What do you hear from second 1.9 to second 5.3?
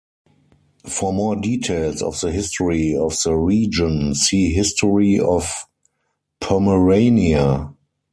of the history of the region, see History